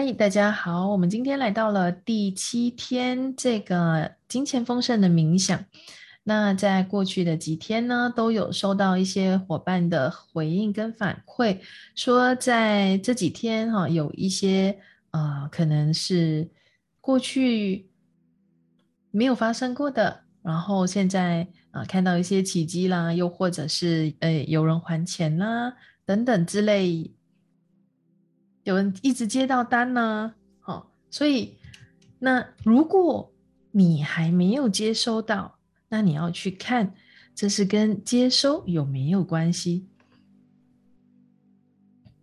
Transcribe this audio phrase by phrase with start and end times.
[0.00, 5.64] 嗨，大家好，我们今天来到了第七天，这个金钱丰盛的冥想。
[6.22, 11.58] 那在过去的几天呢，都有收到一些伙伴的回应跟反馈，
[11.96, 14.78] 说在这几天哈，有一些
[15.10, 16.48] 呃，可能是
[17.00, 17.90] 过去
[19.10, 25.74] 没有发生过的，然后现在啊看到一些奇迹啦，又或者是呃有人还钱啦
[26.06, 27.10] 等等之类。
[28.68, 31.56] 有人一直接到单呢，好，所以
[32.18, 33.32] 那如果
[33.70, 35.58] 你还没有接收到，
[35.88, 36.92] 那你要去看
[37.34, 39.86] 这是跟接收有没有关系？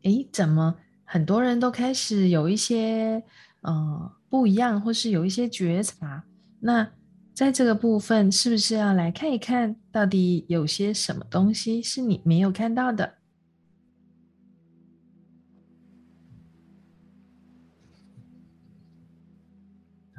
[0.04, 3.24] 诶，怎么很多人都开始有一些
[3.62, 6.26] 呃不一样，或是有一些觉察？
[6.60, 6.88] 那
[7.34, 13.16] 在这个部分，是不是要来看一看到底有些什么东西是你没有看到的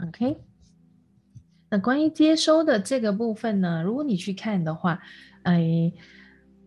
[0.04, 0.36] ？OK，
[1.70, 3.82] 那关于接收的这个部分呢？
[3.82, 5.00] 如果你去看的话，
[5.42, 5.90] 哎，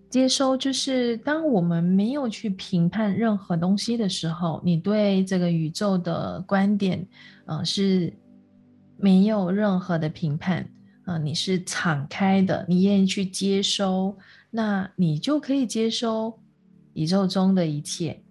[0.09, 7.07] 接收就是当我们没有去评判任何东西的时候，你对这个宇宙的观点，
[7.45, 8.11] 呃，是
[8.97, 10.67] 没有任何的评判，
[11.05, 14.17] 啊，你是敞开的，你愿意去接收，
[14.49, 16.39] 那你就可以接收
[16.93, 18.23] 宇宙中的一切。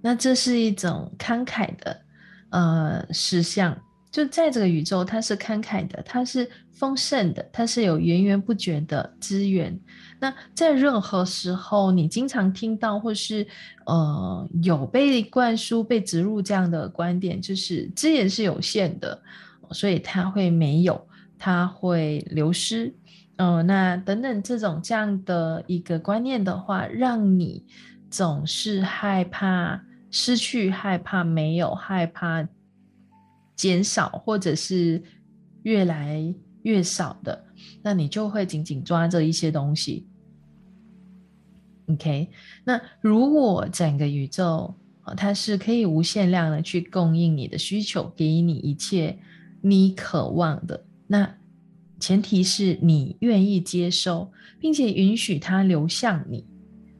[0.00, 2.02] 那这是一种慷慨的，
[2.50, 3.76] 呃，实相。
[4.14, 9.76] 就在这个宇宙，它是慷慨的，它是丰盛的，它是有源源不绝的资源。
[10.20, 13.44] 那在任何时候，你经常听到或是
[13.86, 19.20] 呃有被灌输、被植入这样的观点，就是资源是有限的，
[19.72, 22.94] 所以它会没有，它会流失。
[23.34, 27.64] 嗯，那等等这种这样的一个观念的话，让你
[28.08, 32.46] 总是害怕失去，害怕没有，害怕。
[33.56, 35.02] 减少或者是
[35.62, 37.44] 越来越少的，
[37.82, 40.06] 那你就会紧紧抓着一些东西。
[41.86, 42.30] OK，
[42.64, 49.18] 那如果整个宇宙啊，它是可以无限量的去供应你的需求，给你一切
[49.60, 51.36] 你渴望的，那
[52.00, 56.46] 前提是你愿意接收，并且允许它流向你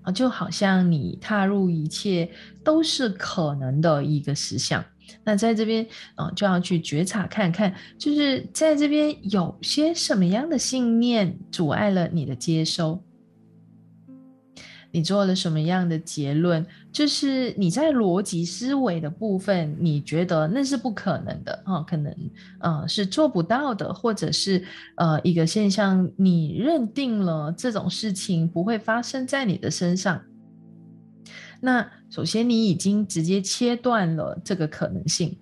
[0.03, 2.31] 啊，就好像你踏入一切
[2.63, 4.85] 都是可能的一个实相。
[5.23, 5.87] 那在这边，
[6.17, 13.03] 嗯，就要去觉察看看，就是在这边有些什么样的信念阻碍了你的接收？
[14.91, 16.65] 你做了什么样的结论？
[16.93, 21.81] 就是你在逻辑思维的部分，你觉得那是不可能的啊？
[21.83, 22.15] 可能，
[22.61, 24.65] 呃，是做不到的，或者是
[24.95, 30.23] 呃一个现象，你认定了这种事情不会发生在你的身上。
[31.65, 35.35] 那首先，你已经直接切断了这个可能性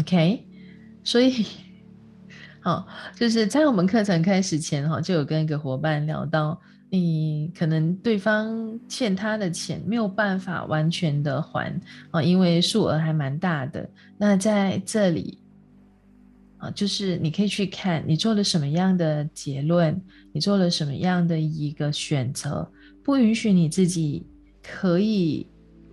[0.00, 0.46] ，OK？
[1.04, 1.44] 所以，
[2.60, 6.58] 好，就是在我们课程开始前，哈，就有跟一个伙伴聊到，
[6.88, 11.78] 你可能对方欠他的钱没有办法完全的还
[12.12, 13.86] 啊，因为数额还蛮大的。
[14.16, 15.36] 那在这里，
[16.56, 20.00] 啊，就是你可以去看你做了什么样的结论，
[20.32, 22.66] 你做了什么样的一个选择。
[23.02, 24.24] 不允许你自己
[24.62, 25.46] 可以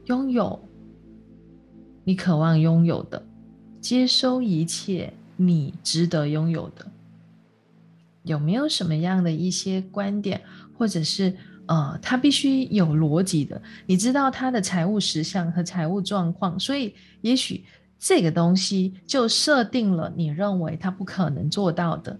[0.05, 0.59] 拥有
[2.03, 3.23] 你渴望拥有的，
[3.81, 6.85] 接收一切你值得拥有的。
[8.23, 10.41] 有没有什么样的一些观点，
[10.77, 11.35] 或者是
[11.67, 13.61] 呃，它必须有逻辑的？
[13.85, 17.63] 你知道他的财务实相和财务状况，所以也许
[17.97, 22.19] 这个东西就设定了你认为他不可能做到的。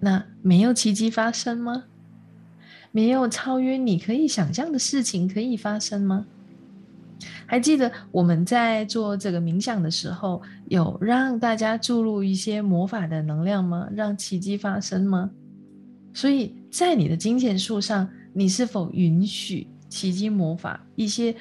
[0.00, 1.84] 那没有奇迹发生吗？
[2.94, 6.24] 没有超越你可以想象的事情可以发生吗？
[7.44, 13.88] 还记得我们在做这个冥想的时候，有让大家注入一些魔法的能量吗？
[13.96, 15.28] 让奇迹发生吗？
[16.12, 21.34] 所以在你的金钱树上，你是否允许奇迹魔法一些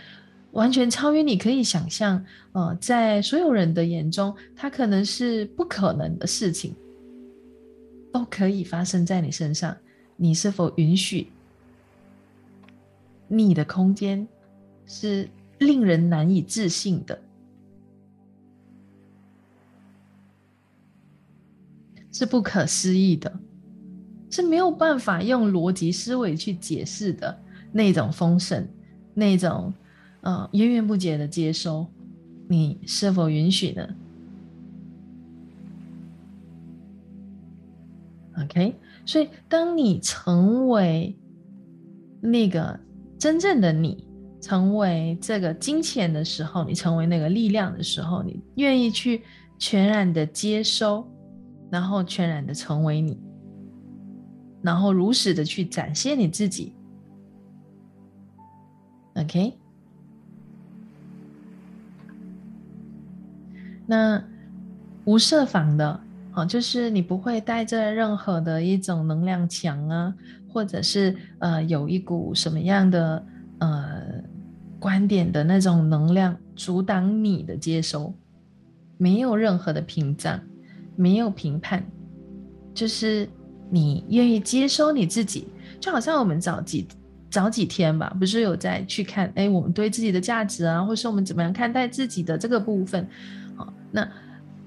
[0.53, 2.25] 完全超越你可以想象？
[2.53, 6.75] 呃，在所有人的眼中，它可能是不可能的事情，
[8.11, 9.77] 都可以发生在你身上。
[10.15, 11.27] 你是否允许？
[13.35, 14.27] 你的空间
[14.85, 15.27] 是
[15.57, 17.19] 令人难以置信的，
[22.11, 23.39] 是不可思议的，
[24.29, 27.41] 是没有办法用逻辑思维去解释的
[27.71, 28.67] 那种丰盛，
[29.15, 29.73] 那种
[30.21, 31.87] 呃源源不绝的接收，
[32.47, 33.95] 你是否允许呢
[38.43, 38.75] ？OK，
[39.07, 41.17] 所以当你成为
[42.21, 42.79] 那个。
[43.23, 44.05] 真正的你
[44.41, 49.23] 成为这个金钱的时候，你成为那个力量的时候，你愿意去
[49.57, 51.09] 全然的接收，
[51.71, 53.17] 然后全然的成为你，
[54.61, 56.75] 然后如实的去展现你自己。
[59.15, 59.53] OK，
[63.85, 64.21] 那
[65.05, 65.97] 无设防的，
[66.33, 70.13] 哦，就是你不会带着任何的一种能量墙啊，
[70.47, 73.25] 或者是呃有一股什么样的
[73.59, 74.23] 呃。
[74.79, 78.13] 观点的那种能量阻挡你的接收，
[78.97, 80.37] 没有任何的屏障，
[80.97, 81.81] 没有评判，
[82.73, 83.25] 就是
[83.69, 85.47] 你愿意接收你自己，
[85.79, 86.85] 就好像我们早几
[87.31, 93.07] 早几天吧，不是有在去看，哎，我们对自己的价值啊，或是我们怎么样看待自己的这个部分，
[93.55, 94.05] 好，那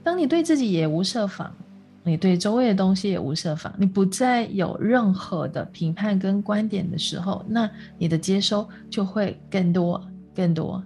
[0.06, 1.52] 当你对自己也无设防。
[2.04, 7.68] 你对周围的东西也无设防，你不再有任何的评判跟观点的时候，那
[7.98, 10.00] 你的接收就会更多
[10.32, 10.80] 更多。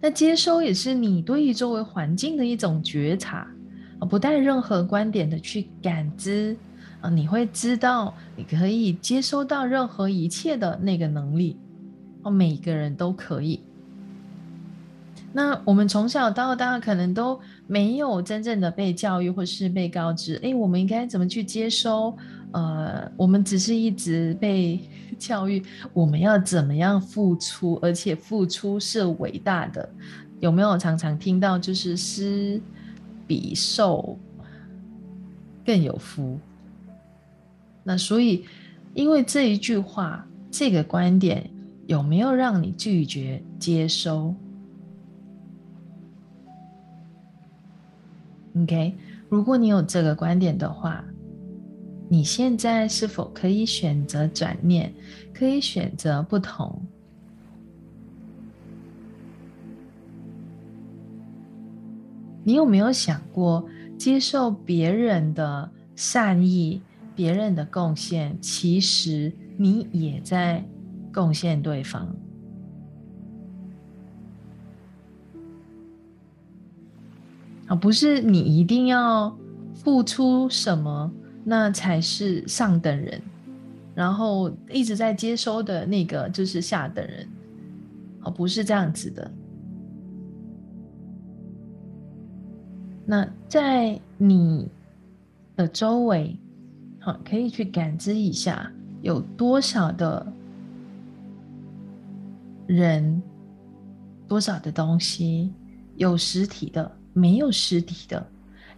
[0.00, 3.46] 那接收也是你对于周围环境的一种觉察
[3.98, 6.56] 啊，不带任何观点的去感知
[7.02, 11.58] 啊，你会知道你可以接收到任何一切的那个能力
[12.22, 13.62] 哦，每个人都可以。
[15.32, 22.16] 那我们从小到大可能都没有真正的被教育，或是被告知，哎，我们应该怎么去接收？
[22.52, 24.80] 呃，我们只是一直被
[25.18, 25.62] 教育，
[25.92, 29.88] 我们要怎么样付出，而且付出是伟大的。
[30.40, 32.60] 有没有常常听到就是施
[33.26, 34.18] 比受
[35.64, 36.40] 更有福？
[37.84, 38.44] 那所以，
[38.94, 41.48] 因为这一句话，这个观点
[41.86, 44.34] 有没有让你拒绝接收
[48.56, 48.94] ？OK，
[49.28, 51.04] 如果你有这个观点的话，
[52.08, 54.92] 你现在是否可以选择转念，
[55.32, 56.82] 可以选择不同？
[62.42, 63.64] 你有没有想过，
[63.96, 66.82] 接受别人的善意、
[67.14, 70.66] 别人的贡献，其实你也在
[71.12, 72.12] 贡献对方？
[77.70, 79.32] 啊，不是你一定要
[79.74, 81.08] 付出什么，
[81.44, 83.22] 那才是上等人，
[83.94, 87.28] 然后一直在接收的那个就是下等人，
[88.22, 89.30] 哦，不是这样子的。
[93.06, 94.68] 那在你
[95.54, 96.36] 的周围，
[96.98, 98.68] 好，可以去感知一下，
[99.00, 100.26] 有多少的
[102.66, 103.22] 人，
[104.26, 105.52] 多少的东西，
[105.94, 106.99] 有实体的。
[107.12, 108.26] 没有实体的，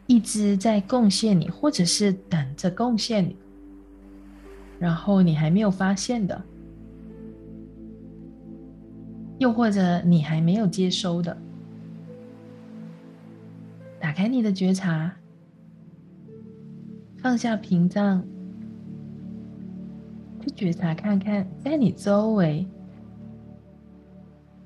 [0.07, 3.37] 一直在贡献你，或者是等着贡献你，
[4.79, 6.43] 然后你还没有发现的，
[9.39, 11.37] 又或者你还没有接收的，
[14.01, 15.15] 打开你的觉察，
[17.19, 18.25] 放下屏障，
[20.41, 22.67] 去觉察看看，在你周围，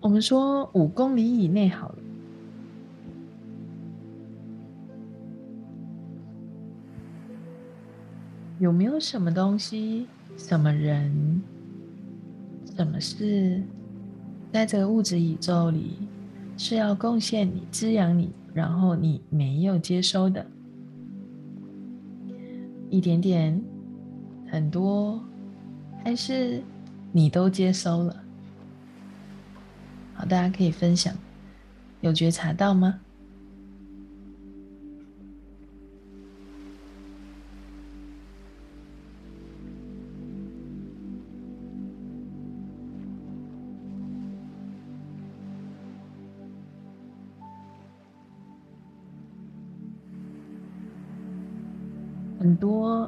[0.00, 1.98] 我们说五公里以内好了。
[8.58, 10.06] 有没有什么东西、
[10.38, 11.43] 什么人、
[12.75, 13.62] 什么事，
[14.50, 15.99] 在这个物质宇宙里
[16.57, 20.47] 是要贡献你、滋养你，然后你没有接收的，
[22.88, 23.61] 一点点、
[24.50, 25.23] 很多，
[26.02, 26.62] 还是
[27.12, 28.23] 你都接收了？
[30.14, 31.14] 好，大家可以分享，
[32.00, 32.99] 有觉察到吗？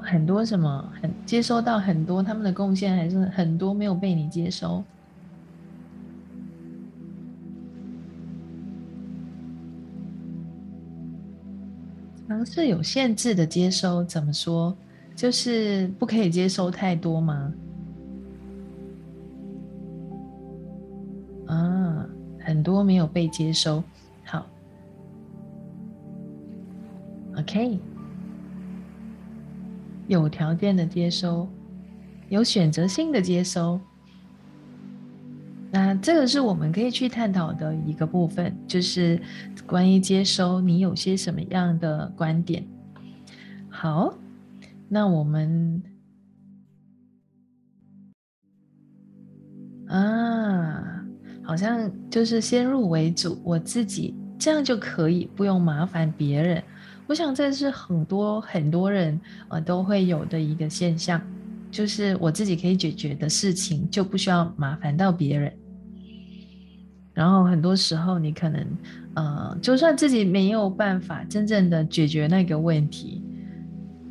[0.08, 4.82] 很多什么很接收到很多他们的贡献，还是很多没有被你接收。
[12.26, 14.74] 尝试有限制的接收，怎么说？
[15.14, 17.52] 就是不可以接收太多吗？
[21.46, 22.06] 啊，
[22.40, 23.82] 很多没有被接收。
[24.24, 24.46] 好
[27.36, 27.78] ，OK。
[30.08, 31.46] 有条件的接收，
[32.30, 33.78] 有选择性的接收，
[35.70, 39.20] 那这个是我们可以去探讨的一个部分，就是
[39.66, 42.66] 关于接收，你有些什么样的观点？
[43.68, 44.14] 好，
[44.88, 45.82] 那我们，
[49.88, 51.04] 啊，
[51.42, 56.64] 好像就是先入为主，我自己这样就可以，不用麻烦别人。
[57.08, 61.18] 我想这是很多很多人呃都会有的一个现象，
[61.70, 65.50] 就是我自己可以解决的事情，就不需要麻烦到别人。
[67.14, 68.66] 然后很多时候，你可能
[69.14, 73.22] 呃，就算自己没有办法真正的解决那个问题，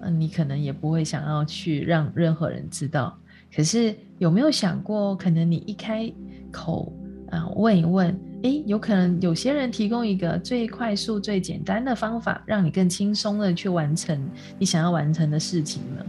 [0.02, 3.16] 嗯，你可能也不会想要去让任何人知道。
[3.56, 6.12] 可是有没有想过，可能你一开
[6.52, 6.92] 口
[7.30, 8.20] 啊问一问？
[8.48, 14.18] 诶，有可能有些人提供一个最快速、最简单的方法，让你更轻松的去完成
[14.58, 16.06] 你想要完成的事情呢。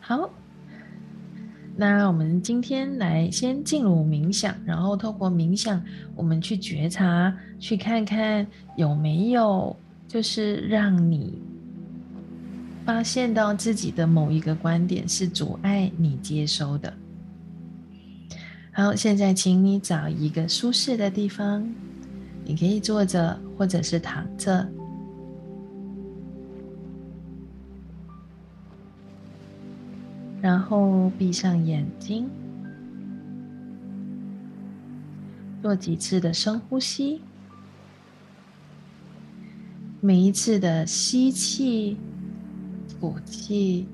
[0.00, 0.30] 好，
[1.76, 5.82] 那我们今天来先进入冥想，然后透过冥想，
[6.16, 9.76] 我们去觉察，去看看有没有
[10.08, 11.42] 就是让你。
[12.84, 16.92] 发现到自己的某一个观点是阻碍你接收的。
[18.72, 21.66] 好，现在请你找一个舒适的地方，
[22.44, 24.68] 你可以坐着或者是躺着，
[30.42, 32.28] 然后闭上眼睛，
[35.62, 37.22] 做几次的深呼吸，
[40.00, 41.96] 每一次的吸气。
[43.04, 43.86] 吐气，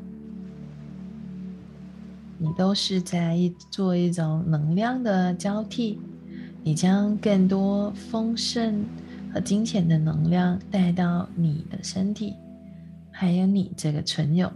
[2.38, 5.98] 你都是在一做一种能量的交替，
[6.62, 8.84] 你将更多丰盛
[9.34, 12.34] 和金钱的能量带到你的身体，
[13.10, 14.48] 还有你这个存有。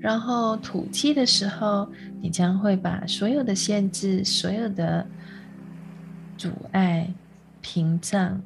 [0.00, 1.88] 然后吐气的时候，
[2.20, 5.06] 你将会把所有的限制、所有的
[6.36, 7.08] 阻碍、
[7.60, 8.42] 屏障、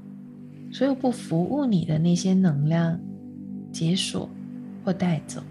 [0.70, 3.00] 所有不服务你的那些能量
[3.72, 4.28] 解锁。
[4.88, 5.42] 或带走。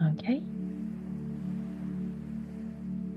[0.00, 0.42] OK，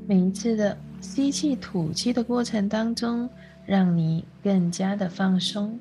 [0.05, 3.29] 每一次的吸气、吐气的过程当中，
[3.65, 5.79] 让你更加的放松，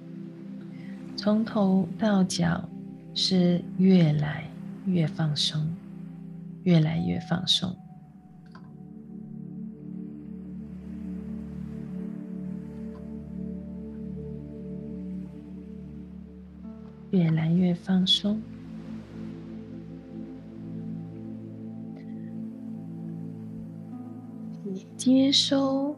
[1.17, 2.63] 从头到脚
[3.15, 4.45] 是越来
[4.87, 5.69] 越放松，
[6.63, 7.77] 越来越放松。
[17.11, 18.41] 越来越放松，
[24.65, 25.97] 你接收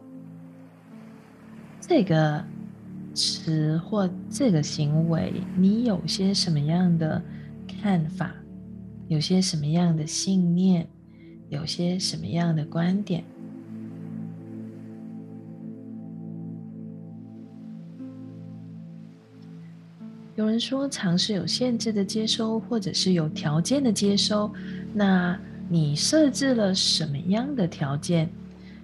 [1.81, 2.43] 这个
[3.13, 7.21] 词或这个行为，你有些什么样的
[7.67, 8.33] 看法？
[9.09, 10.87] 有些什么样的信念？
[11.49, 13.25] 有些什么样的观点？
[20.41, 24.51] 有人说，尝试有限制的接收，或者是有条件的接收。
[24.91, 28.27] 那你设置了什么样的条件？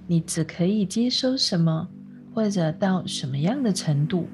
[0.06, 1.88] 你只可以接收什么，
[2.32, 4.28] 或者到什么样的程度？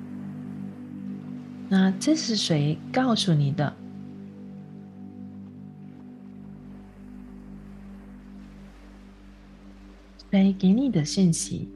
[1.69, 3.73] 那这是谁告诉你的？
[10.29, 11.69] 谁给你的信息？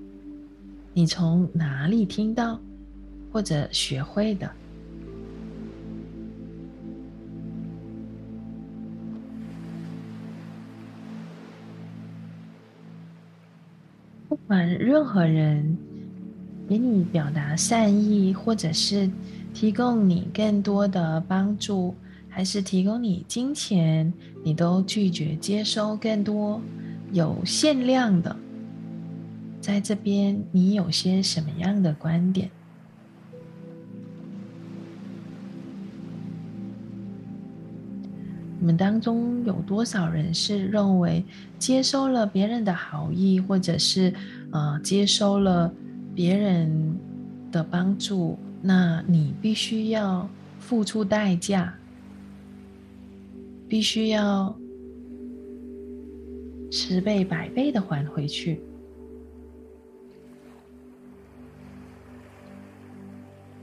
[0.93, 2.59] 你从哪里听到，
[3.31, 4.51] 或者学会的？
[14.47, 15.77] 管任何人
[16.69, 19.09] 给你表达善意，或者是
[19.53, 21.93] 提供你更多的帮助，
[22.29, 24.11] 还是提供你金钱，
[24.45, 26.61] 你都拒绝接收更多
[27.11, 28.33] 有限量的。
[29.59, 32.49] 在这边，你有些什么样的观点？
[38.59, 41.23] 你们当中有多少人是认为
[41.59, 44.13] 接收了别人的好意，或者是
[44.51, 45.73] 呃接收了
[46.15, 46.97] 别人
[47.51, 51.73] 的帮助，那你必须要付出代价，
[53.67, 54.57] 必须要
[56.71, 58.61] 十倍、百倍的还回去。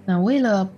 [0.05, 0.71] 那为了。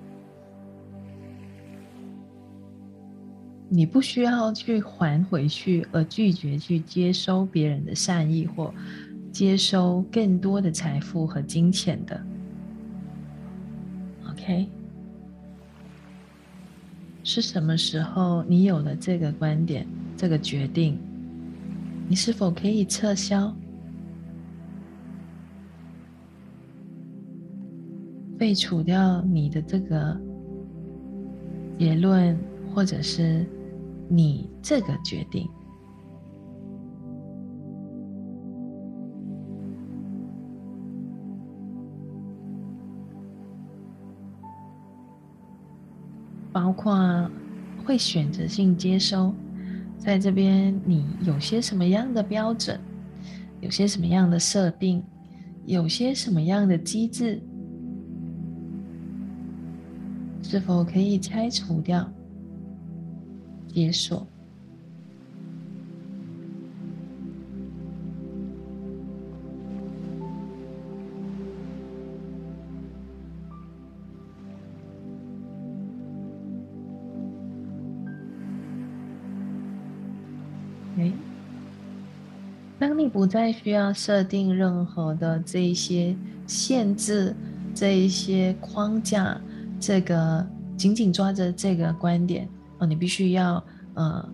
[3.69, 8.73] 你不需要去还回去，而拒绝去接收别人的善意或
[9.37, 12.19] 接收更多的财富和金钱的。
[14.31, 14.67] OK，
[17.23, 20.99] 是什么时候你有了这个观点、这个决定？
[22.09, 23.55] 你是否可以撤销、
[28.39, 30.19] 废除掉你的这个
[31.79, 32.35] 结论，
[32.75, 33.45] 或者是
[34.09, 35.47] 你这个决定。
[46.57, 47.31] 包括
[47.85, 49.35] 会选择性接收，
[49.99, 52.81] 在这边你有些什么样的标准，
[53.61, 55.05] 有些什么样的设定，
[55.67, 57.43] 有些什么样的机制，
[60.43, 62.11] 是否可以拆除掉、
[63.69, 64.27] 解锁？
[83.17, 86.15] 不再需要设定任何的这一些
[86.47, 87.35] 限制、
[87.75, 89.41] 这一些框架，
[89.81, 90.47] 这个
[90.77, 92.47] 紧紧抓着这个观点
[92.77, 94.29] 哦，你必须要呃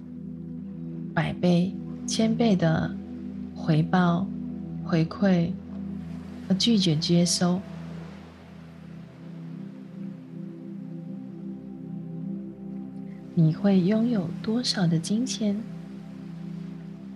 [1.15, 1.73] 百倍、
[2.09, 2.93] 千倍的
[3.55, 4.27] 回报、
[4.85, 5.53] 回馈
[6.49, 7.61] 和拒绝接收，
[13.33, 15.57] 你会拥有多少的金钱？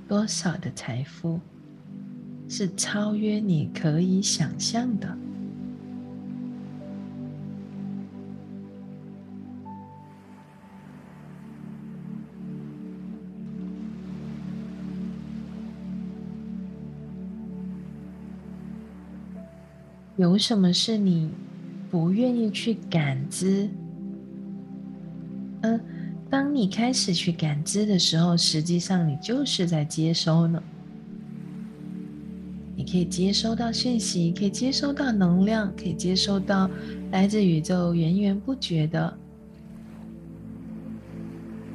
[0.08, 1.40] 多少的财富
[2.48, 5.16] 是超越你可以想象的？
[20.16, 21.30] 有什么是你
[21.90, 23.68] 不愿意去感知？
[25.62, 25.80] 嗯。
[26.28, 30.60] 当你开始去感知的时候，实际上你就是在接收呢。
[32.88, 36.70] 可以接收到讯息，可以接收到能量，可以接收到
[37.10, 39.12] 来自宇宙源源不绝的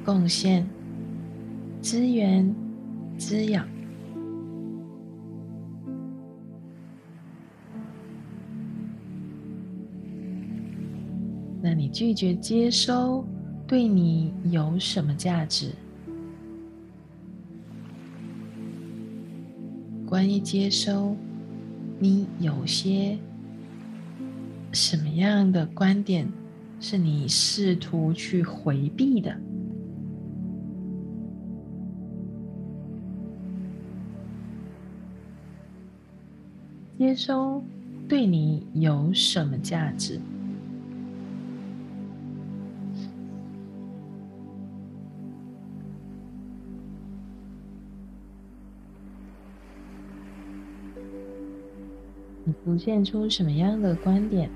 [0.06, 0.66] 贡献、
[1.82, 2.56] 资源、
[3.18, 3.68] 滋养。
[11.62, 13.26] 那你拒绝接收？
[13.68, 15.72] 对你有什么价值？
[20.22, 21.16] 愿意接收，
[21.98, 23.18] 你有些
[24.72, 26.32] 什么样的观点
[26.80, 29.36] 是你试图去回避的？
[37.00, 37.64] 接收
[38.08, 40.22] 对你有什么价值？
[52.44, 54.50] 你浮现出什么样的观点？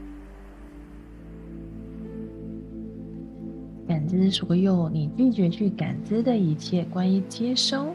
[3.88, 7.94] 感知所有你拒绝去感知的一切，关于接收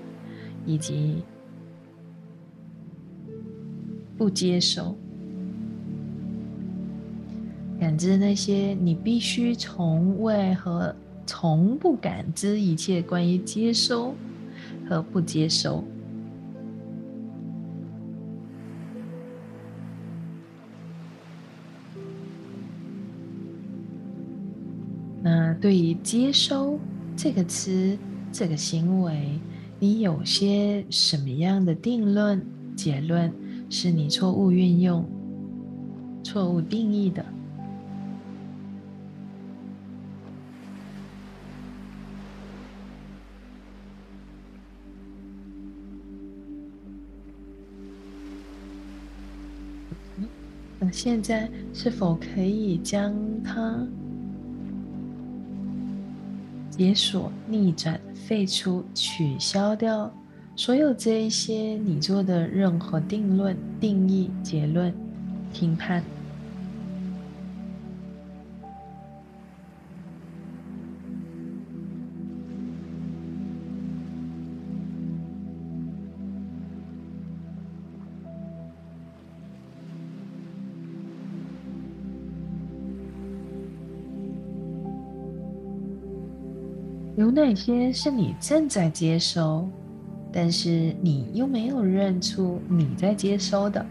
[0.64, 1.24] 以及
[4.16, 4.96] 不接收。
[7.81, 10.94] 感知那些你必须从未和
[11.26, 14.14] 从不感知一切关于接收
[14.88, 15.83] 和不接收。
[25.61, 26.81] 对于“接收”
[27.14, 27.99] 这个词、
[28.33, 29.38] 这个行为，
[29.79, 32.42] 你有些什么样的定论、
[32.75, 33.31] 结论
[33.68, 35.05] 是你错误运用、
[36.25, 37.23] 错误定义的？
[50.79, 53.87] 那现在是否可以将它？
[56.81, 60.11] 解锁、逆转、废除、取消掉
[60.57, 64.90] 所有这一些你做的任何定论、定义、结论、
[65.53, 66.03] 评判。
[87.31, 89.69] 有哪些是你正在接收，
[90.33, 93.87] 但是你又没有认出你在接收的？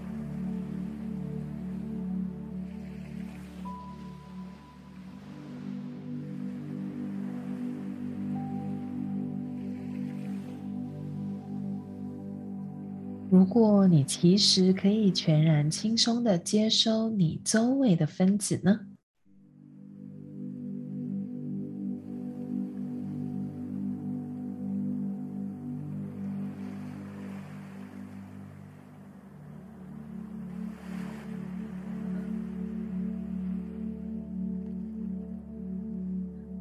[13.29, 18.88] 如果你其实可以全然轻松的接收你周围的分子呢？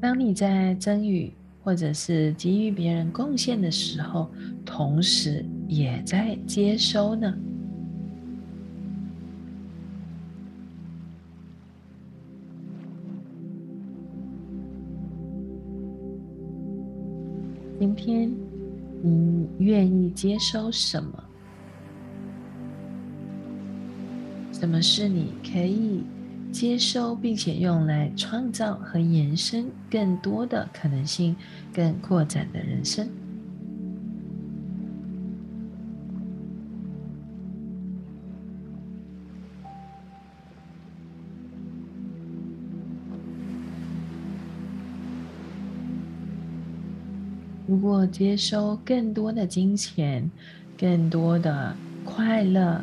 [0.00, 1.32] 当你在赠予
[1.62, 4.30] 或者是给予别人贡献的时候，
[4.64, 7.36] 同时也在接收呢。
[17.80, 18.30] 今天
[19.02, 21.24] 你愿意接收什么？
[24.52, 26.02] 什么是你可以
[26.50, 31.36] 接收并且用来创造和延伸更多的可能性、
[31.72, 33.08] 更扩展的人生？
[47.66, 50.28] 如果接收更多的金钱、
[50.76, 52.82] 更多的快乐、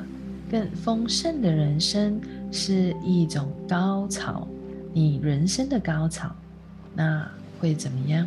[0.49, 4.47] 更丰盛的人生是一种高潮，
[4.93, 6.34] 你人生的高潮，
[6.93, 7.29] 那
[7.60, 8.25] 会怎么样？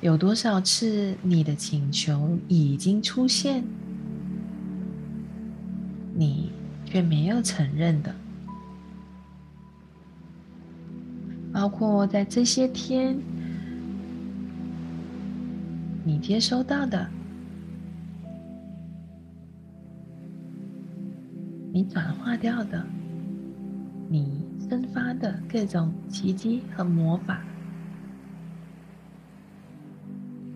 [0.00, 3.62] 有多少次你的请求已经出现，
[6.14, 6.50] 你
[6.86, 8.14] 却没有承认的？
[11.52, 13.18] 包括在这些天，
[16.10, 17.08] 你接收到的，
[21.72, 22.84] 你转化掉的，
[24.08, 27.44] 你生发的各种奇迹和魔法，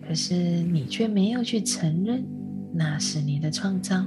[0.05, 2.25] 可是你却没有去承认，
[2.73, 4.05] 那是你的创造。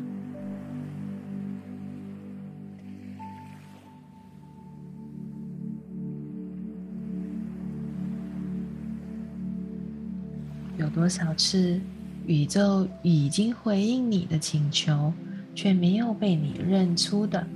[10.98, 11.80] 多少次，
[12.26, 15.12] 宇宙已经回应你的请求，
[15.54, 17.46] 却没有被你认出的？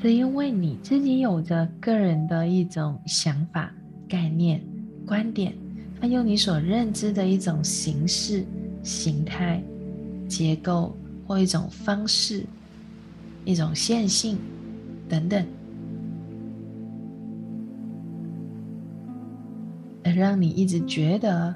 [0.00, 3.74] 是因为你自己有着个人的一种想法、
[4.08, 4.62] 概念、
[5.04, 5.52] 观点，
[6.00, 8.44] 还有你所认知的一种形式、
[8.84, 9.60] 形态、
[10.28, 10.96] 结构
[11.26, 12.46] 或一种方式、
[13.44, 14.38] 一种线性
[15.08, 15.44] 等等。
[20.14, 21.54] 让你一直觉得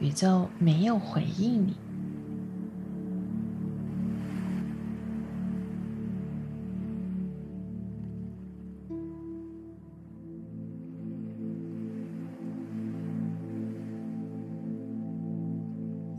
[0.00, 1.74] 宇宙没有回应你。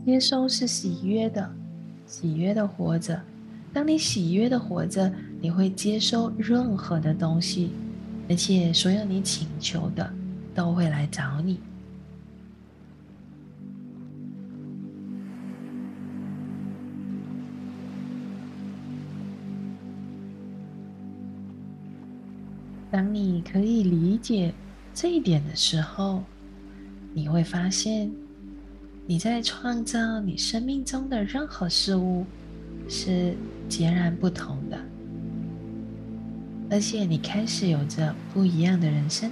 [0.06, 1.50] 接收是喜悦的，
[2.06, 3.20] 喜悦的活着。
[3.72, 7.70] 当你喜悦的活着，你会接收任何的东西，
[8.28, 10.08] 而且所有你请求的
[10.54, 11.58] 都会来找你。
[22.94, 24.54] 当你可以理解
[24.94, 26.22] 这一点的时候，
[27.12, 28.08] 你会发现
[29.04, 32.24] 你在创造你生命中的任何事物
[32.88, 33.34] 是
[33.68, 34.78] 截然不同的，
[36.70, 39.28] 而且你开始有着不一样的人生。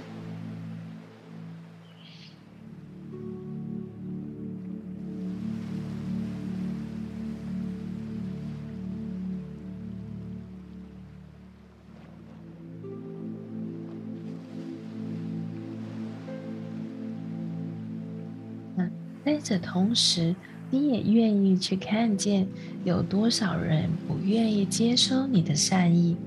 [19.53, 20.35] 的同时，
[20.71, 22.47] 你也愿意去看见
[22.83, 26.17] 有多少人不愿意接收你的善意、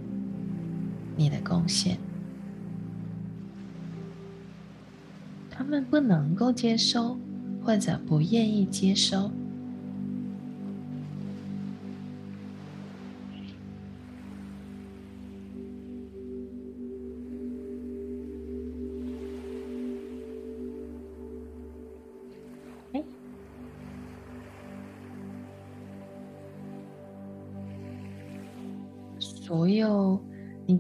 [1.17, 1.99] 你的贡献，
[5.51, 7.19] 他们不能够接收，
[7.65, 9.29] 或者不愿意接收。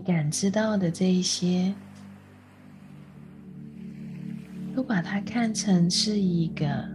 [0.06, 1.74] 感知到的这一些，
[4.72, 6.88] 都把它看成是一个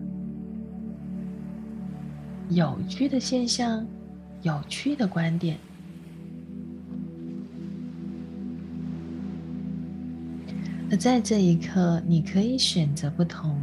[2.49, 3.85] 有趣的现象、
[4.43, 5.57] 有趣的观点。
[10.89, 13.61] 而在这一刻，你可以选择不同，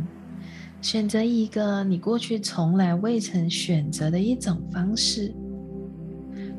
[0.82, 5.34] 选择一个你过去从来未曾选择的一种方式。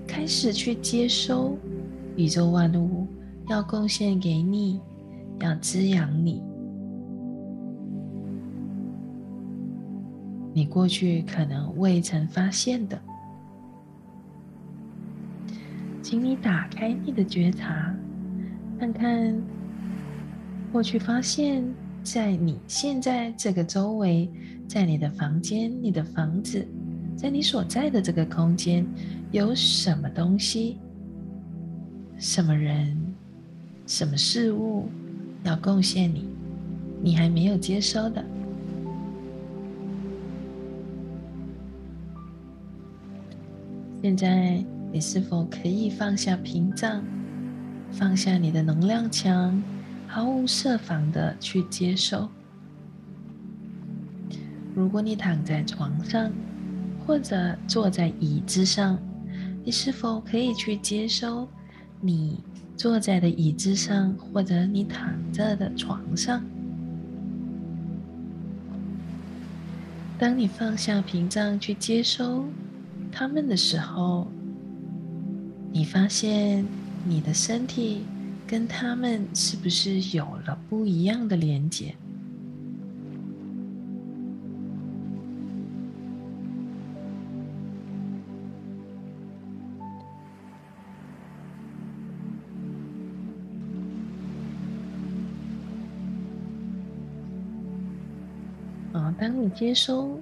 [0.08, 1.56] 开始去接收
[2.20, 3.08] 宇宙万物
[3.48, 4.82] 要贡献给你，
[5.40, 6.44] 要滋养你。
[10.54, 13.02] 你过去可能未曾发现的，
[16.02, 17.96] 请你打开你的觉察，
[18.78, 19.42] 看看
[20.74, 21.64] 过去发现，
[22.04, 24.30] 在你现在这个周围，
[24.68, 26.68] 在你的房间、你的房子，
[27.16, 28.86] 在你所在的这个空间，
[29.32, 30.78] 有什么东西、
[32.20, 33.16] 什么人、
[33.88, 34.90] 什么事物
[35.44, 36.28] 要贡献你，
[37.02, 38.22] 你还没有接收的。
[44.02, 47.02] 现在，你是否可以放下屏障，
[47.90, 49.64] 放下你的能量墙，
[50.06, 52.28] 毫无设防的去接受？
[54.76, 56.30] 如果你躺在床上，
[57.08, 59.00] 或者坐在椅子上，
[59.64, 61.48] 你是否可以去接收
[62.02, 62.40] 你
[62.78, 66.44] 坐在的椅子上，或者你躺着的床上？
[70.18, 72.46] 当你放下屏障去接收。
[73.12, 74.28] 他们的时候，
[75.72, 76.64] 你发现
[77.06, 78.04] 你的身体
[78.46, 81.96] 跟他们是不是有了不一样的连接？
[99.20, 100.20] 当你接收。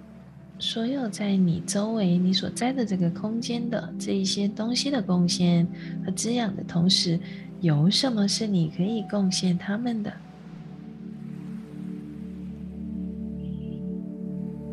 [0.60, 5.67] 所有在你周围、你所在的这个空间的这一些东西的贡献
[6.03, 7.19] 和滋养的同时，
[7.62, 10.12] 有什么是你可以贡献他们的？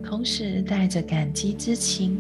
[0.03, 2.17] 同时带着感激之情，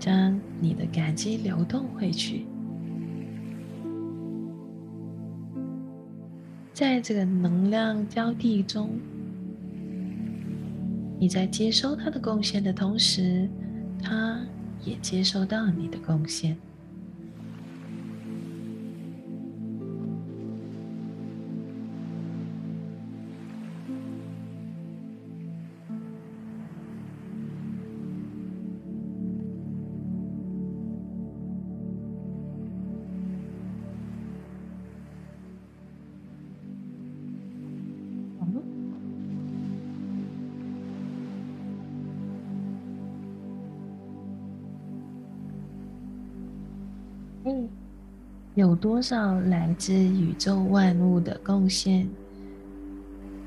[0.00, 2.44] 将你的感激流动回去。
[6.78, 9.00] 在这个能量交替中，
[11.18, 13.50] 你在接收他的贡献的同时，
[14.00, 14.40] 他
[14.84, 16.56] 也接收到你的贡献。
[48.80, 52.08] 多少来自宇宙万物的贡献？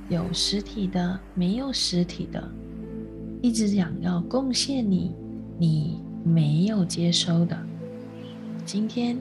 [0.10, 2.52] 有实体的，没有实体的，
[3.42, 5.16] 一直想要贡献你，
[5.58, 7.58] 你没有接收的。
[8.66, 9.18] 今天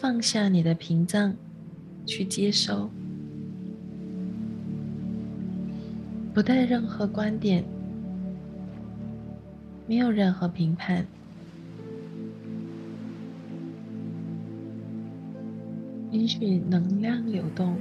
[0.00, 1.32] 放下你的屏障，
[2.04, 2.90] 去接收，
[6.34, 7.64] 不带任何观点，
[9.86, 11.06] 没有任何评判。
[16.10, 17.76] 允许能量流动，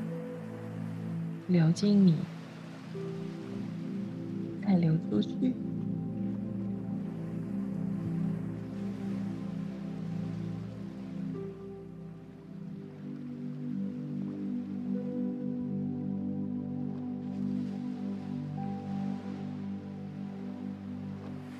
[1.47, 2.15] 流进你，
[4.65, 5.53] 再流出去。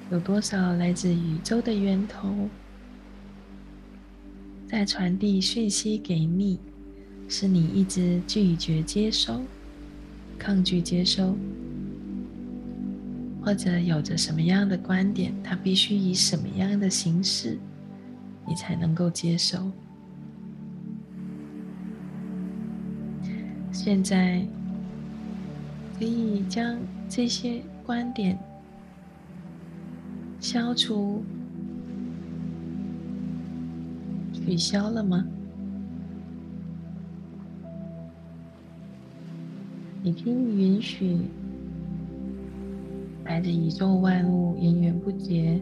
[0.09, 2.49] 有多少来自宇宙的源头？
[4.67, 6.59] 在传递讯息给你，
[7.29, 9.41] 是你一直拒绝接收、
[10.37, 11.37] 抗拒接收，
[13.41, 17.57] 或者有着什么样的观点，它必须以什么样的形式，
[18.45, 19.71] 你才能够接收？
[23.71, 24.45] 现在
[25.97, 26.77] 可以将
[27.07, 28.37] 这些观点
[30.41, 31.23] 消除。
[34.47, 35.25] 取消了吗？
[40.01, 41.19] 你可以允许
[43.25, 45.59] 来自宇宙万物源源不绝、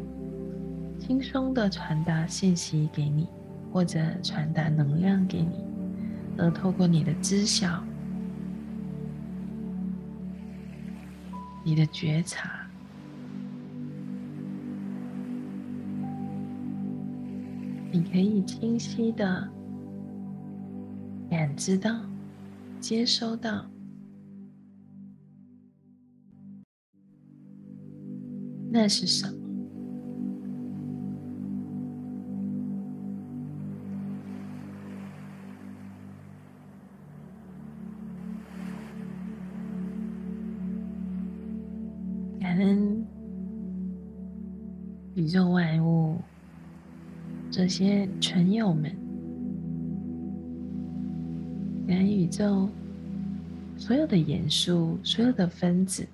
[1.00, 3.28] 轻松的传达信息给你，
[3.74, 5.66] 或者传达能量给你，
[6.38, 7.84] 而透过你的知晓、
[11.64, 12.55] 你的觉察。
[17.96, 19.50] 你可以清晰的
[21.30, 21.90] 感知到、
[22.78, 23.72] 接收到，
[28.70, 29.45] 那是什么？
[47.58, 48.94] 这些纯友们，
[51.88, 52.68] 跟宇宙
[53.78, 56.06] 所有的元素、所有的分子。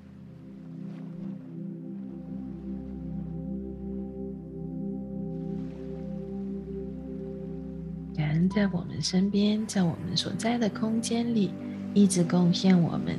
[8.15, 11.49] 感恩在我们身边，在我们所在的空间里，
[11.95, 13.15] 一直贡献我们，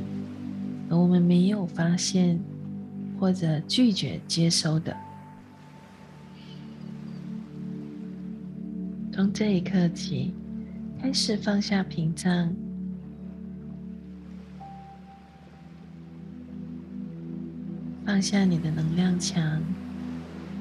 [0.88, 2.38] 而我们没有发现
[3.18, 4.96] 或者拒绝接收的。
[9.34, 10.34] 这一刻起，
[11.00, 12.54] 开始放下屏障，
[18.04, 19.62] 放下你的能量墙，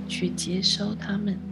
[0.08, 1.51] 去接收他们。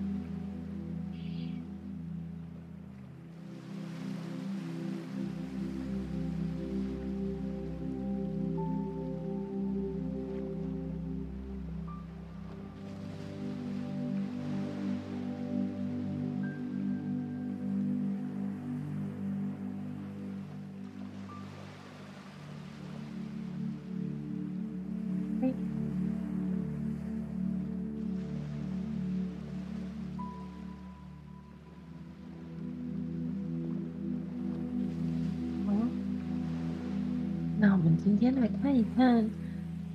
[38.01, 39.29] 今天来看一看，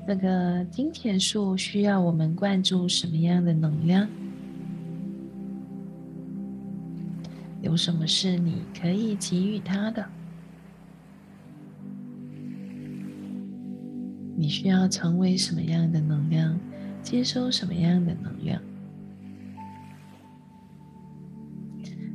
[0.07, 4.07] 这个金钱树需要我们灌注什么样的能量？
[7.63, 10.05] 有什么是你可以给予他的？
[14.37, 16.59] 你需要成为什么样的能量？
[17.03, 18.61] 接收什么样的能量？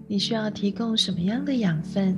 [0.07, 2.15] 你需要提供什么样的养分？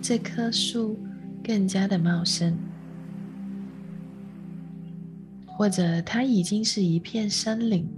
[0.00, 0.98] 这棵树
[1.42, 2.56] 更加的茂盛，
[5.46, 7.88] 或者它已经是一片森林，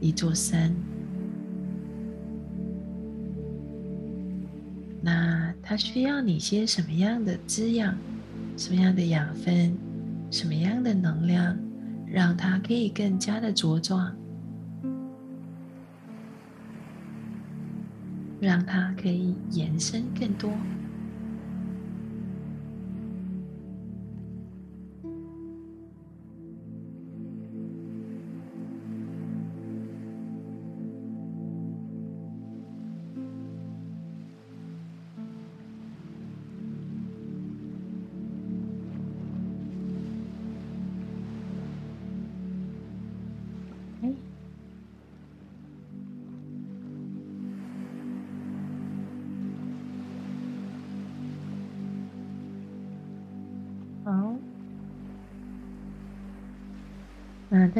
[0.00, 0.74] 一座山。
[5.00, 7.96] 那它需要你些什么样的滋养，
[8.56, 9.76] 什么样的养分，
[10.30, 11.56] 什么样的能量，
[12.06, 14.16] 让它可以更加的茁壮？
[18.44, 20.68] 让它可以延伸更多。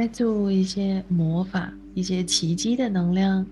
[0.05, 3.47] 那再做一些魔法，一些奇迹的能量，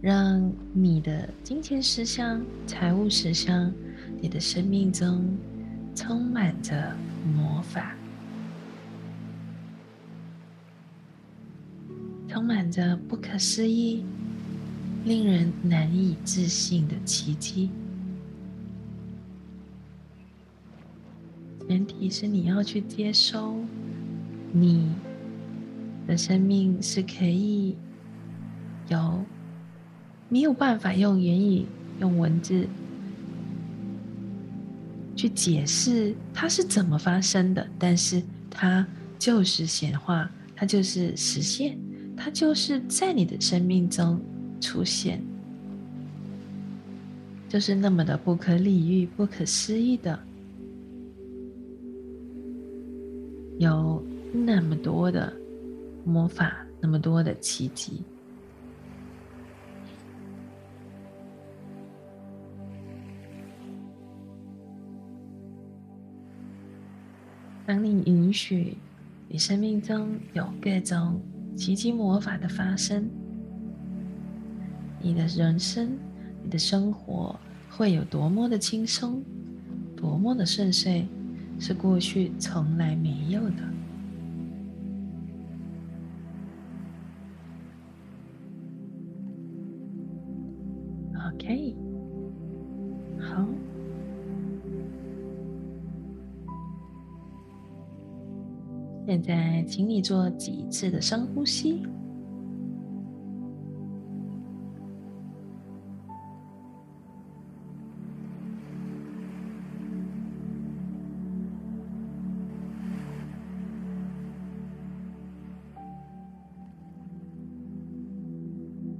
[0.00, 3.72] 让你的金钱实相、财务实相，
[4.20, 5.38] 你的生命中
[5.94, 6.96] 充满着
[7.32, 7.94] 魔法，
[12.28, 14.02] 充满着不可思议、
[15.04, 17.70] 令人难以置信的奇迹。
[21.68, 23.64] 前提是你要去接收。
[24.52, 24.88] 你
[26.06, 27.76] 的生命是可以
[28.88, 29.22] 有
[30.28, 31.66] 没有办法用言语、
[32.00, 32.66] 用文字
[35.14, 38.86] 去解释它是怎么发生的，但是它
[39.18, 41.78] 就是显化，它就是实现，
[42.16, 44.18] 它就是在你的生命中
[44.60, 45.22] 出现，
[47.48, 50.18] 就是那么的不可理喻、不可思议的
[53.58, 54.02] 有。
[54.32, 55.32] 那么多的
[56.04, 58.02] 魔法，那么多的奇迹。
[67.66, 68.78] 当你允许
[69.28, 71.20] 你生命中有各种
[71.54, 73.10] 奇迹魔法的发生，
[75.02, 75.98] 你的人生、
[76.42, 79.22] 你的生活会有多么的轻松，
[79.94, 81.06] 多么的顺遂，
[81.58, 83.77] 是过去从来没有的。
[99.08, 101.80] 现在请你做几次的深呼吸。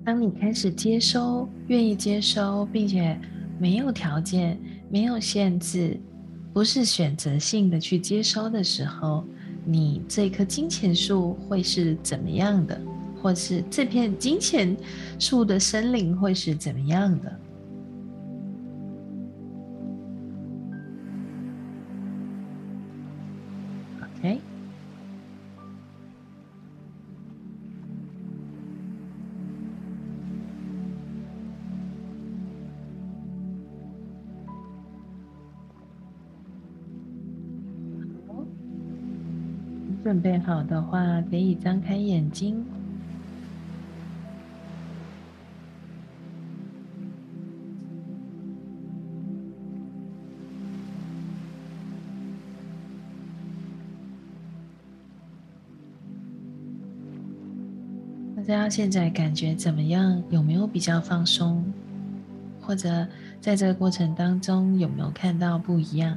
[0.07, 3.21] 当你开始接收愿意接收并且
[3.59, 6.01] 没有条件没有限制
[6.55, 9.23] 不是选择性的去接收的时候
[9.71, 12.81] 你这棵金钱树会是怎么样的？
[13.21, 14.75] 或是这片金钱
[15.19, 17.39] 树的森林会是怎么样的
[24.21, 24.41] ？OK，
[40.09, 42.65] 准备好的话，可以张开眼睛。
[58.35, 60.23] 大家现在感觉怎么样？
[60.31, 61.63] 有没有比较放松？
[62.63, 63.07] 或者
[63.43, 66.17] 在这个过程当中有没有看到不一样？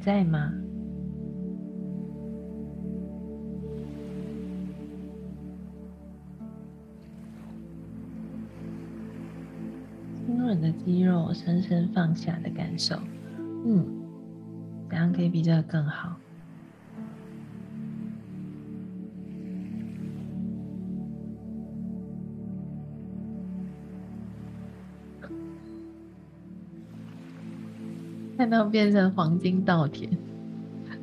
[0.00, 0.52] 在吗？
[10.26, 10.60] 轻软？
[10.60, 12.96] 的肌肉深深放下的感受，
[13.64, 13.86] 嗯，
[14.88, 16.16] 怎样可以比这个更好。
[28.40, 30.08] 看到变成黄金稻田，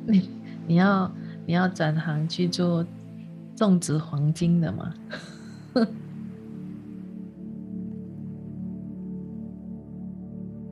[0.08, 0.28] 你
[0.66, 1.08] 你要
[1.46, 2.84] 你要转行去做
[3.54, 4.92] 种植黄金的吗？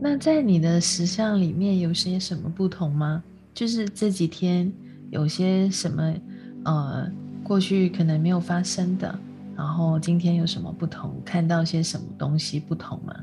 [0.00, 3.22] 那在你的石像里面有些什么不同吗？
[3.54, 4.72] 就是这几天
[5.10, 6.12] 有些什么，
[6.64, 7.08] 呃，
[7.44, 9.16] 过去可能没有发生的，
[9.54, 11.14] 然后今天有什么不同？
[11.24, 13.14] 看到些什么东西不同吗？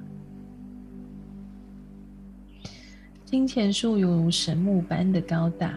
[3.34, 5.74] 金钱树犹如神木般的高大。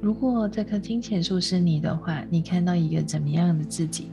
[0.00, 4.10] 如果这棵金钱树是你的话，你看到一个怎么样的自己？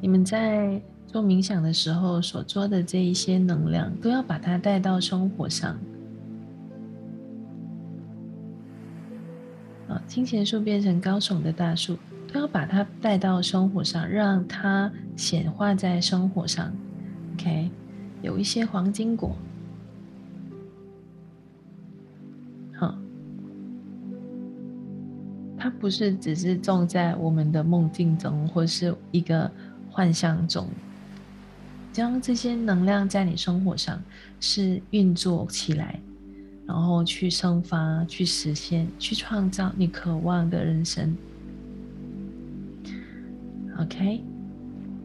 [0.00, 5.78] 你们在做冥想的时候所做的这一些能量，都要把它带到生活上。
[10.06, 11.96] 金钱树变成高耸的大树，
[12.32, 16.72] 都要把它带到生活上，让它显化在生活上。
[17.34, 17.70] OK，
[18.20, 19.36] 有一些黄金果，
[22.74, 22.94] 好，
[25.56, 29.50] 它不是只是种在我们的梦境中，或是一个。
[29.94, 30.66] 幻象中，
[31.92, 34.02] 将这些能量在你生活上
[34.40, 36.00] 是运作起来，
[36.66, 41.16] 然后去生发、去实现、去创造你渴望的人生。
[43.78, 44.22] OK，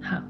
[0.01, 0.21] 好。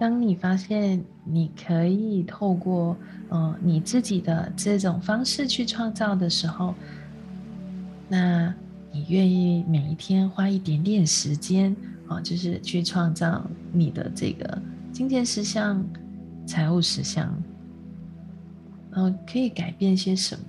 [0.00, 2.96] 当你发现你可以透过
[3.28, 6.74] 呃你自己的这种方式去创造的时候，
[8.08, 8.54] 那。
[8.90, 11.76] 你愿意每一天花一点点时间，
[12.08, 15.84] 啊，就是去创造你的这个金钱实相、
[16.48, 17.30] 财务实相，
[18.90, 20.42] 然后可以改变些什么？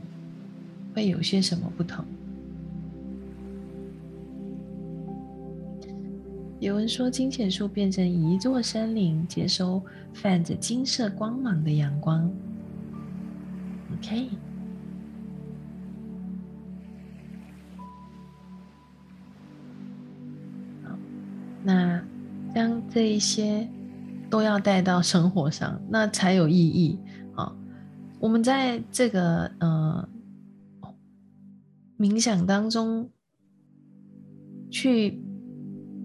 [0.95, 2.05] 会有些什么不同？
[6.61, 9.83] 有人说，金钱树变成一座森林，接收
[10.13, 12.31] 泛着金色光芒的阳光。
[13.93, 14.29] OK。
[21.61, 22.01] 那
[22.55, 23.67] 将这一些
[24.29, 26.99] 都要带到生活上，那才有意义
[27.35, 27.51] 啊！
[28.19, 30.07] 我们在这个呃
[31.97, 33.09] 冥想当中
[34.69, 35.21] 去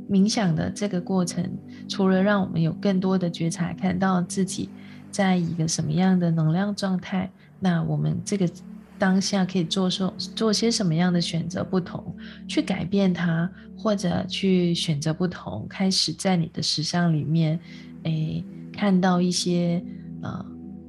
[0.08, 1.58] 冥想的这个过程，
[1.88, 4.70] 除了让我们有更多的觉察，看到自己
[5.10, 8.48] 在一个什么样的能量状态，那我们这个。
[8.96, 11.64] 当下可以做说做些什么样的选择？
[11.64, 12.16] 不同
[12.46, 17.58] 去改变它，或者去选择不同，开始在你的时相里面，
[18.04, 19.82] 诶，看到一些
[20.22, 20.46] 呃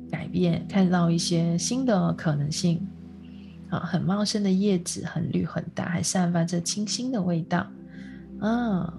[0.09, 2.79] 改变，看到一些新的可能性。
[3.69, 7.65] 啊，很茂盛的叶子，很绿很大，还散发着清新的味道。
[8.39, 8.93] 啊，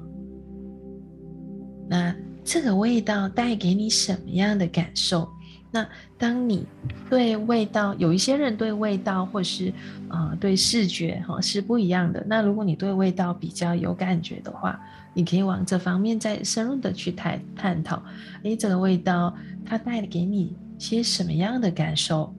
[1.89, 5.29] 那这个味道带给你什么样的感受？
[5.77, 6.67] 那当你
[7.11, 9.71] 对味道，有一些人对味道或是
[10.09, 12.25] 呃对视觉哈是不一样的。
[12.27, 14.81] 那如果你对味道比较有感觉的话，
[15.13, 18.03] 你可以往这方面再深入的去探探讨。
[18.43, 22.35] 诶，这个味道它带给你些什么样的感受？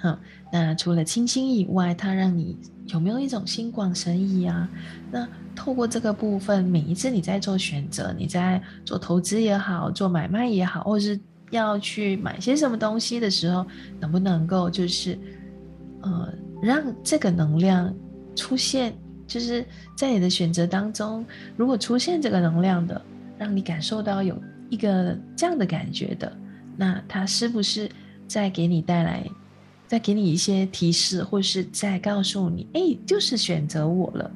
[0.00, 0.18] 好，
[0.50, 2.56] 那除了清新以外，它让你
[2.86, 4.66] 有没有一种心广神怡啊？
[5.12, 11.20] 那透过这个部分，每一次你在做选择，你在做投资也好，做买卖也好，或是
[11.50, 13.64] 要去买些什么东西的时候，
[14.00, 15.16] 能不能够就是，
[16.02, 17.94] 呃，让这个能量
[18.34, 18.92] 出现，
[19.26, 19.64] 就是
[19.96, 21.24] 在你的选择当中，
[21.56, 23.00] 如果出现这个能量的，
[23.38, 24.36] 让你感受到有
[24.70, 26.36] 一个这样的感觉的，
[26.76, 27.88] 那它是不是
[28.26, 29.24] 在给你带来，
[29.86, 34.30] 在给你一些提示，或是在告诉你，哎，就是选择我了，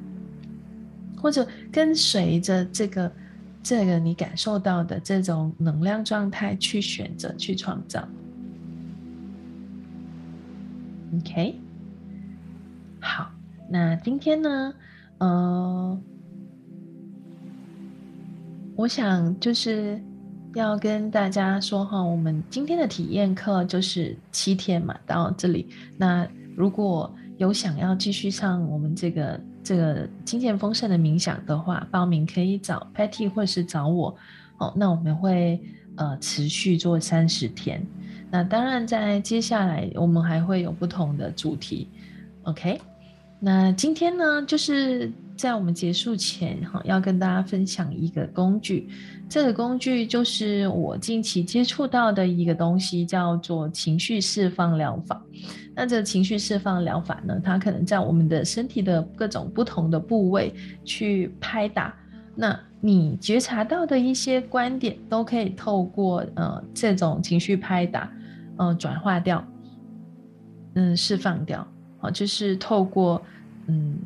[1.21, 3.11] 或者跟随着这个。
[3.63, 8.07] 这个你感受到的这种能量状态，去选择去创造。
[11.15, 11.59] OK，
[12.99, 13.31] 好，
[13.69, 14.73] 那今天呢，
[15.19, 16.01] 呃，
[18.75, 20.01] 我想就是
[20.55, 25.67] 要跟大家说哈，我们今天的体验课就是七天嘛，到这里。
[25.97, 29.39] 那如果有想要继续上我们这个。
[29.63, 34.15] 这个金钱丰盛的冥想的话，报名可以找 Patty 或是找我
[34.57, 34.73] 哦。
[34.75, 35.61] 那我们会
[35.95, 37.85] 呃持续做三十天。
[38.29, 41.89] 那当然，在接下来我们还会有不同的主题。
[42.43, 42.79] OK，
[43.43, 48.87] 那今天呢，就是在我们结束前哈，要跟大家分享一个工具。
[49.27, 55.19] 这个工具就是我近期接触到的一个东西，叫做情绪释放疗法。
[55.73, 60.53] 那这情绪释放疗法呢，它可能在我们的身体的各种不同的部位
[60.85, 61.97] 去拍打。
[62.35, 68.11] 那你觉察到的一些观点，都可以透过呃这种情绪拍打，
[68.57, 69.43] 呃转化掉，
[70.75, 71.67] 嗯释放掉。
[72.01, 73.21] 啊，就是透过
[73.67, 73.97] 嗯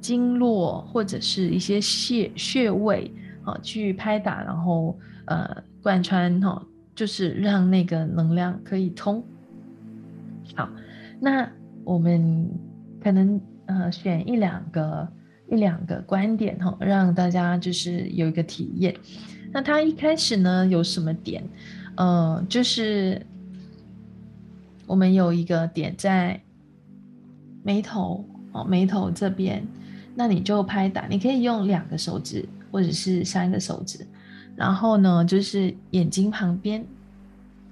[0.00, 3.12] 经络或者是一些穴穴位
[3.44, 6.64] 啊去拍打，然后呃贯穿哈，
[6.94, 9.24] 就是让那个能量可以通。
[10.54, 10.68] 好，
[11.20, 11.50] 那
[11.84, 12.48] 我们
[13.02, 15.08] 可能呃选一两个
[15.50, 18.94] 一两个观点哈，让大家就是有一个体验。
[19.50, 21.42] 那他一开始呢有什么点？
[21.96, 23.20] 呃，就是
[24.86, 26.40] 我们有一个点在
[27.62, 29.66] 眉头哦，眉头这边，
[30.14, 34.06] 那你就拍打，你可以用两个手指或者是三个手指，
[34.56, 36.84] 然后呢就是眼睛旁边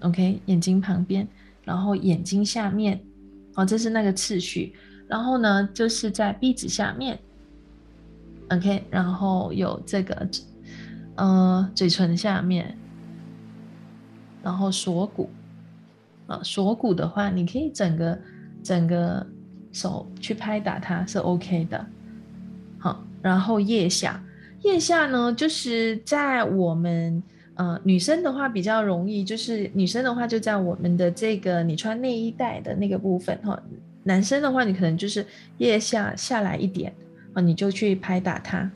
[0.01, 1.27] ，OK，眼睛旁边。
[1.65, 3.01] 然后眼睛下面，
[3.57, 4.73] 哦，这是那个次序。
[5.09, 7.19] 然后呢，就是在鼻子下面
[8.51, 8.85] ，OK。
[8.89, 10.29] 然后有这个，
[11.17, 12.79] 呃，嘴唇下面，
[14.45, 15.29] 然后锁骨，
[16.29, 18.17] 啊，锁骨的话，你可以整个
[18.63, 19.27] 整个
[19.77, 21.87] 手去拍打它是 OK 的。
[22.79, 24.23] 好，然后腋下，
[24.63, 27.23] 腋下呢，就是在我们。
[27.59, 33.59] 呃，女生的话比较容易，就是女生的话就在我们的这个你穿内衣带的那个部分哈。
[34.03, 36.93] 男生的话，你可能就是腋下下来一点
[37.33, 38.71] 啊，你就去拍打它。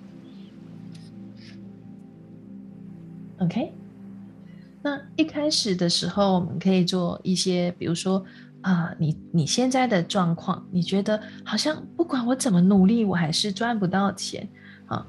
[3.41, 3.71] OK，
[4.81, 8.25] 那一开始的时候，我们可以做一些，比如说
[8.63, 14.49] 啊，你你现在的状况，你觉得好像不管我怎么努力，我还是赚不到钱
[14.87, 15.07] 啊。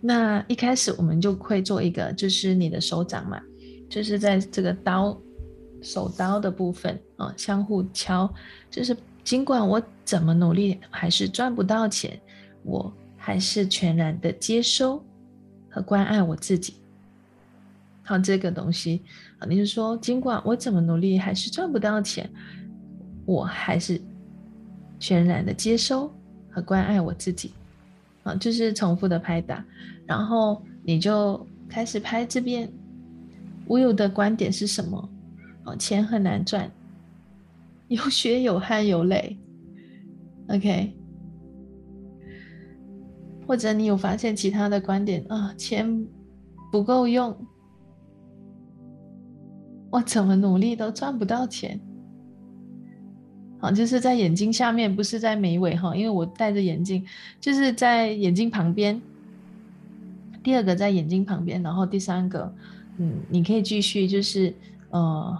[0.00, 3.40] 那一开始我们就会做一个，就是你的手掌嘛，
[3.88, 5.18] 就是在这个刀
[5.82, 8.32] 手刀的部分啊，相互敲，
[8.70, 12.18] 就是尽管我怎么努力还是赚不到钱，
[12.62, 15.04] 我还是全然的接收
[15.68, 16.74] 和关爱我自己。
[18.04, 19.02] 好，这个东西，
[19.48, 22.28] 你是说，尽管我怎么努力还是赚不到钱，
[23.24, 24.00] 我还是
[24.98, 26.12] 全然的接收
[26.50, 27.52] 和关爱我自己。
[28.22, 29.64] 啊，就是重复的拍打，
[30.04, 32.68] 然后你就开始拍这边。
[33.68, 35.08] 我有的观点是什么？
[35.64, 36.70] 哦，钱很难赚，
[37.88, 39.38] 有血有汗有泪。
[40.48, 40.96] OK，
[43.46, 45.54] 或者你有发现其他的观点啊？
[45.56, 46.06] 钱
[46.72, 47.36] 不够用，
[49.90, 51.80] 我怎么努力都赚不到钱。
[53.58, 57.04] 好，就是在眼睛下面，不是在眉尾哈，因为我戴着眼镜，
[57.40, 59.00] 就是在眼睛旁边。
[60.42, 62.54] 第二个在眼睛旁边，然后第三个，
[62.98, 64.54] 嗯，你可以继续，就是
[64.90, 65.36] 呃，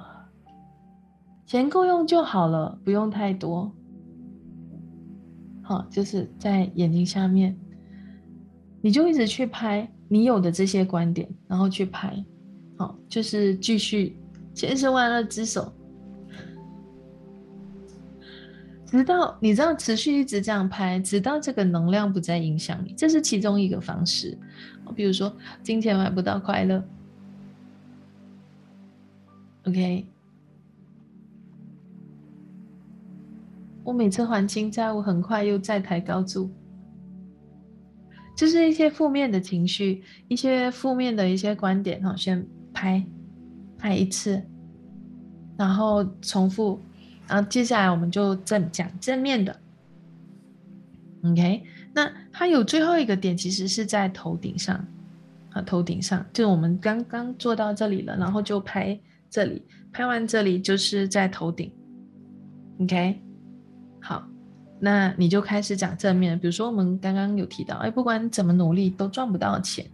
[1.47, 3.71] 钱够用就好了，不用太多。
[5.63, 7.57] 好，就是在眼睛下面，
[8.81, 12.25] 你就一直去拍你有的这些观点，然后去拍。
[12.77, 14.17] 好，就是继续
[14.57, 15.71] 千手万恶之手，
[18.87, 24.37] 直到你知道持续一直这样拍，直到这个能量不再影响你，这是其中一个方式。
[24.95, 26.83] 比如说，金钱买不到快乐。
[29.65, 30.07] OK。
[33.85, 36.51] 我每次还清债务，很快又债台高筑，
[38.35, 43.05] 就是一些负面的情绪，一些负面的一些观点，哈，先拍
[43.79, 44.43] 拍一次，
[45.57, 46.81] 然后重复，
[47.27, 49.55] 然后接下来我们就正讲正面的
[51.25, 51.63] ，OK，
[51.93, 54.83] 那它有最后一个点，其实是在头顶上，
[55.51, 58.99] 啊，头顶上，就我们刚刚做到这里了，然后就拍
[59.29, 59.63] 这里，
[59.93, 61.71] 拍完这里就是在头顶
[62.81, 63.21] ，OK。
[64.01, 64.25] 好，
[64.79, 69.85] 那你就开始讲正面，比如说我们刚刚有提到，哎，不管怎么努力都赚不到钱，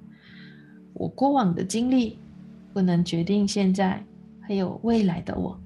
[0.92, 2.18] 我过往的经历
[2.72, 4.04] 不能决定现在
[4.40, 5.60] 还有未来的我。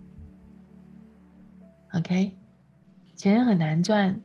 [1.93, 2.33] OK，
[3.15, 4.21] 钱很难赚，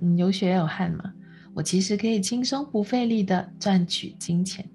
[0.00, 1.12] 嗯，有血有汗嘛，
[1.54, 4.68] 我其实可以轻松不费力的赚取金钱，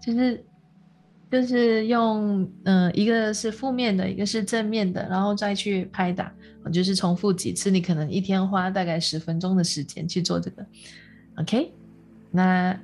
[0.00, 0.44] 就是。
[1.30, 6.32] 就是用嗯，一个是负面的，一个是正面的，然后再去拍打，
[6.72, 7.72] 就是重复几次。
[7.72, 10.64] 你可能一天花大概十分钟的时间去做这个
[11.38, 11.72] ，OK？
[12.30, 12.78] 那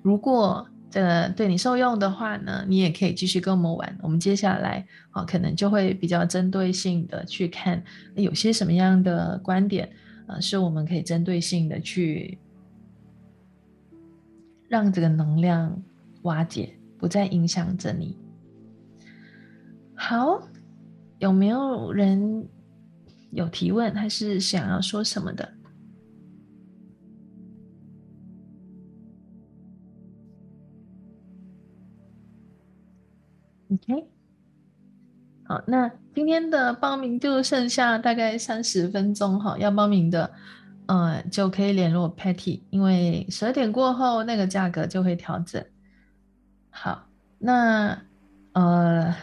[0.00, 3.98] 如果这对你受用的话呢，你也可以继续跟我们玩。
[4.02, 7.82] 我们接下来啊，可能就会比较针对性的去看
[8.14, 9.88] 有些什么样的观点
[10.26, 12.38] 啊，是我们可以针对性的去
[14.68, 15.82] 让这个能量。
[16.22, 18.14] 瓦解，不再影响着你。
[19.94, 20.38] 好，
[21.18, 22.46] 有没有人
[23.30, 25.50] 有提问，还是想要说什么的
[33.72, 34.04] ？OK，
[35.44, 40.30] 好，那今天的报名就剩下大概三十分钟哈，要报名的，
[40.86, 45.64] 呃，就可以联络 Patty，因为十二点过后那个价格就会调整。
[46.70, 47.06] 好，
[47.38, 47.96] 那
[48.52, 49.14] 呃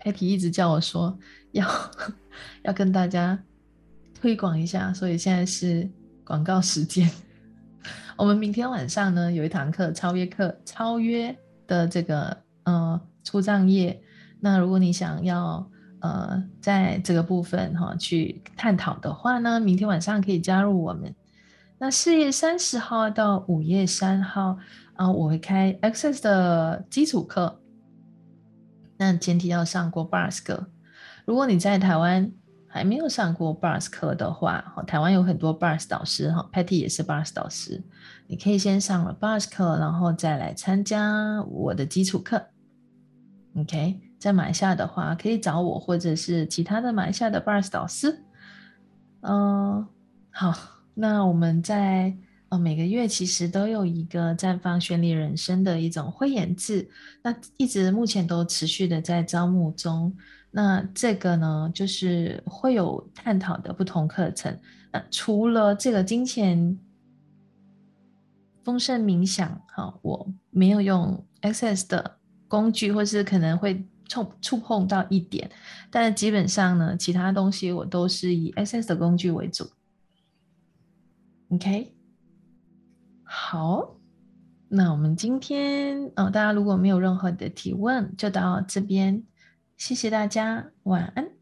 [0.00, 1.16] ，Patty 一直叫我说
[1.52, 1.68] 要
[2.62, 3.38] 要跟大家
[4.14, 5.88] 推广一下，所以现在是
[6.24, 7.08] 广告时间。
[8.16, 14.00] 我们明天晚上呢有一堂课，超越课，超越的这个呃出账页。
[14.40, 15.68] 那如果你想要
[16.00, 21.14] 呃在这个部分哈去探讨的话呢，明天晚上可以加入我们。
[21.78, 24.56] 那四月三十号到五月三号。
[24.96, 27.60] 啊，我会开 Access 的基础课，
[28.96, 30.68] 那前提要上过 Bars 课。
[31.26, 32.32] 如果你在台湾
[32.66, 37.84] 还没有上过 Bars 课的话，哈，台湾有很多 Bars 导师，哈，Patty 也是 Bars 导师，
[38.26, 42.42] 你可以先上了 Bars 课，然后再来参加我的基础课。
[43.58, 48.22] OK，在马来西亚的话，可以找我或者是其他的马来西亚的 Bars 导师。
[49.20, 49.86] 嗯，
[50.30, 50.54] 好，
[50.94, 52.16] 那我们在。
[52.48, 56.88] 哦，每个月其实都有一个绽放绚丽人生的一种会员制，
[57.20, 60.16] 那一直目前都持续的在招募中。
[60.52, 64.56] 那这个呢，就是会有探讨的不同课程。
[64.92, 66.78] 那除了这个金钱
[68.62, 72.15] 丰盛冥想，哈，我没有用 Access 的
[72.48, 75.50] 工具，或是可能会触触碰到一点，
[75.90, 79.70] 但是基本上呢，其他东西我都是以 S S 的工具为主。
[81.48, 81.92] OK。
[83.22, 83.96] 好，
[84.68, 89.24] 那我们今天，呃，大家如果没有任何的提问，就到这边，
[89.76, 91.35] 谢谢大家，晚安。